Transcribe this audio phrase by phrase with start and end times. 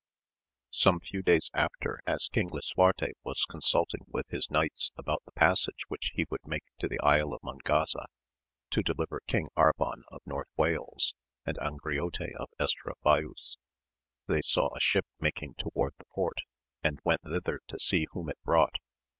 [0.83, 5.83] |OME few days after, as kiog lisuarte was consulting with his knights about the passage
[5.89, 8.05] which he would make to the Isle of Mongaza^
[8.71, 11.13] to deUver King Arban of North Wales,
[11.45, 13.57] and Angriote of Estravaus,
[14.25, 16.39] they saw a ship making toward the port,
[16.83, 18.77] and went thither to see whom it brought.